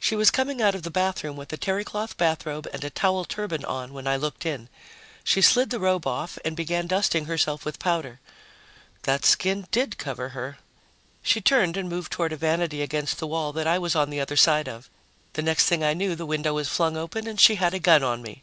She 0.00 0.16
was 0.16 0.32
coming 0.32 0.60
out 0.60 0.74
of 0.74 0.82
the 0.82 0.90
bathroom 0.90 1.36
with 1.36 1.52
a 1.52 1.56
terrycloth 1.56 2.16
bathrobe 2.16 2.66
and 2.72 2.82
a 2.82 2.90
towel 2.90 3.24
turban 3.24 3.64
on 3.64 3.92
when 3.92 4.08
I 4.08 4.16
looked 4.16 4.44
in. 4.44 4.68
She 5.22 5.40
slid 5.40 5.70
the 5.70 5.78
robe 5.78 6.04
off 6.04 6.36
and 6.44 6.56
began 6.56 6.88
dusting 6.88 7.26
herself 7.26 7.64
with 7.64 7.78
powder. 7.78 8.18
That 9.04 9.24
skin 9.24 9.68
did 9.70 9.96
cover 9.96 10.30
her. 10.30 10.58
She 11.22 11.40
turned 11.40 11.76
and 11.76 11.88
moved 11.88 12.10
toward 12.10 12.32
a 12.32 12.36
vanity 12.36 12.82
against 12.82 13.18
the 13.20 13.28
wall 13.28 13.52
that 13.52 13.68
I 13.68 13.78
was 13.78 13.94
on 13.94 14.10
the 14.10 14.20
other 14.20 14.34
side 14.36 14.68
of. 14.68 14.90
The 15.34 15.42
next 15.42 15.66
thing 15.66 15.84
I 15.84 15.94
knew, 15.94 16.16
the 16.16 16.26
window 16.26 16.54
was 16.54 16.68
flung 16.68 16.96
up 16.96 17.14
and 17.14 17.40
she 17.40 17.54
had 17.54 17.72
a 17.72 17.78
gun 17.78 18.02
on 18.02 18.20
me. 18.20 18.42